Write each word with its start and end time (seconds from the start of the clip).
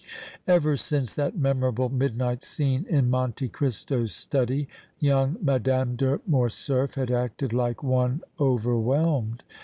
Ever 0.47 0.77
since 0.77 1.13
that 1.13 1.37
memorable 1.37 1.89
midnight 1.89 2.41
scene 2.41 2.87
in 2.89 3.07
Monte 3.07 3.49
Cristo's 3.49 4.15
study 4.15 4.67
young 4.97 5.37
Madame 5.43 5.95
de 5.95 6.19
Morcerf 6.25 6.95
had 6.95 7.11
acted 7.11 7.53
like 7.53 7.83
one 7.83 8.23
overwhelmed. 8.39 9.43